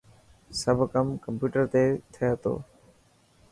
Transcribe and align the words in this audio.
سب 0.61 0.77
ڪم 0.93 1.07
ڪمپيوٽر 1.25 1.63
تي 1.73 1.83
ٿي 2.13 2.27
تو. 2.41 2.53